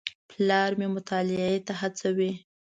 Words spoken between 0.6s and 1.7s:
مې مطالعې